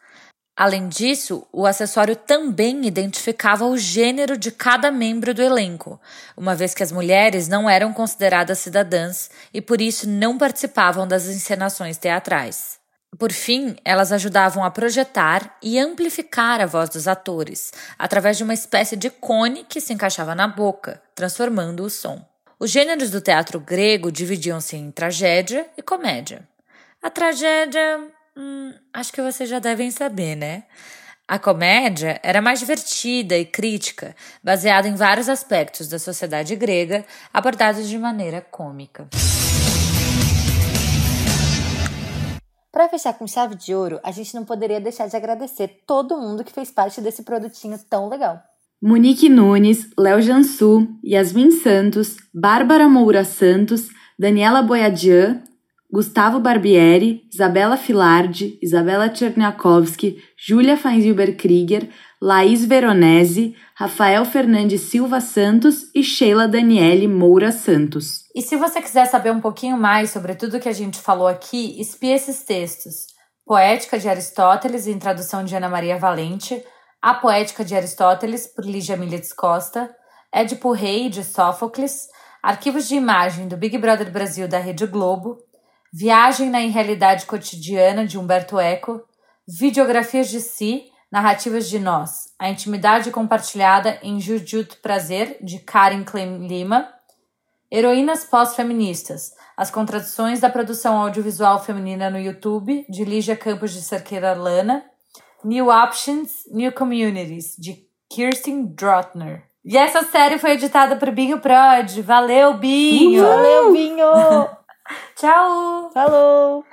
[0.58, 6.02] Além disso, o acessório também identificava o gênero de cada membro do elenco,
[6.36, 11.28] uma vez que as mulheres não eram consideradas cidadãs e por isso não participavam das
[11.28, 12.79] encenações teatrais.
[13.18, 18.54] Por fim, elas ajudavam a projetar e amplificar a voz dos atores, através de uma
[18.54, 22.24] espécie de cone que se encaixava na boca, transformando o som.
[22.60, 26.48] Os gêneros do teatro grego dividiam-se em tragédia e comédia.
[27.02, 28.08] A tragédia,
[28.38, 30.64] hum, acho que vocês já devem saber, né?
[31.28, 37.88] A comédia era mais divertida e crítica, baseada em vários aspectos da sociedade grega, abordados
[37.88, 39.08] de maneira cômica.
[42.80, 46.46] Para fechar com chave de ouro, a gente não poderia deixar de agradecer todo mundo
[46.46, 48.42] que fez parte desse produtinho tão legal.
[48.82, 55.44] Monique Nunes, Léo Jansu, Yasmin Santos, Bárbara Moura Santos, Daniela Boiadian,
[55.92, 61.90] Gustavo Barbieri, Isabela Filardi, Isabela Tcherniakowski, Júlia Feinzilber Krieger,
[62.22, 68.26] Laís Veronese, Rafael Fernandes Silva Santos e Sheila Daniele Moura Santos.
[68.36, 71.80] E se você quiser saber um pouquinho mais sobre tudo que a gente falou aqui,
[71.80, 73.08] espie esses textos.
[73.46, 76.62] Poética de Aristóteles, em tradução de Ana Maria Valente,
[77.02, 79.90] A Poética de Aristóteles, por Lígia Militz Costa,
[80.32, 82.10] Édipo Rei, de Sófocles,
[82.44, 85.38] Arquivos de Imagem do Big Brother Brasil da Rede Globo,
[85.92, 89.02] Viagem na Irrealidade Cotidiana, de Humberto Eco,
[89.48, 96.48] Videografias de Si, Narrativas de Nós, A Intimidade Compartilhada em Jujut Prazer, de Karen Klein
[96.48, 96.88] Lima.
[97.72, 104.34] Heroínas Pós-Feministas, As Contradições da Produção Audiovisual Feminina no YouTube, de Lígia Campos de Cerqueira
[104.34, 104.84] Lana.
[105.44, 109.44] New Options, New Communities, de Kirsten Drotner.
[109.66, 112.02] E essa série foi editada por Binho Prod.
[112.04, 113.24] Valeu, Binho!
[113.24, 113.36] Uhul!
[113.36, 114.50] Valeu, Binho!
[115.16, 115.92] Tchau!
[115.94, 116.64] Falou!